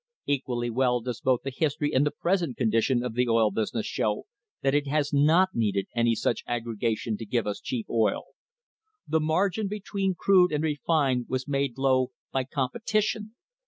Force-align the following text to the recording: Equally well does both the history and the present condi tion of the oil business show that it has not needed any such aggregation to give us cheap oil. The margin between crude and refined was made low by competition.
Equally 0.25 0.71
well 0.71 0.99
does 1.01 1.21
both 1.21 1.41
the 1.43 1.51
history 1.51 1.93
and 1.93 2.03
the 2.03 2.09
present 2.19 2.57
condi 2.57 2.81
tion 2.81 3.03
of 3.03 3.13
the 3.13 3.27
oil 3.29 3.51
business 3.51 3.85
show 3.85 4.25
that 4.63 4.73
it 4.73 4.87
has 4.87 5.13
not 5.13 5.49
needed 5.53 5.85
any 5.95 6.15
such 6.15 6.41
aggregation 6.47 7.17
to 7.17 7.23
give 7.27 7.45
us 7.45 7.61
cheap 7.61 7.85
oil. 7.87 8.23
The 9.07 9.19
margin 9.19 9.67
between 9.67 10.15
crude 10.15 10.51
and 10.51 10.63
refined 10.63 11.27
was 11.29 11.47
made 11.47 11.77
low 11.77 12.13
by 12.31 12.45
competition. 12.45 13.35